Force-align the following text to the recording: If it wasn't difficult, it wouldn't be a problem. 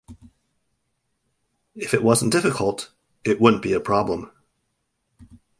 If 1.75 1.93
it 1.93 2.01
wasn't 2.01 2.31
difficult, 2.31 2.89
it 3.23 3.39
wouldn't 3.39 3.61
be 3.61 3.73
a 3.73 3.79
problem. 3.79 4.31